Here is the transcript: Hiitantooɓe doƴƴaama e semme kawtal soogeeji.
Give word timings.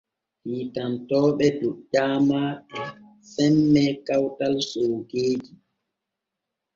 Hiitantooɓe 0.43 1.47
doƴƴaama 1.59 2.39
e 2.79 2.81
semme 3.31 3.83
kawtal 4.07 4.53
soogeeji. 4.69 5.53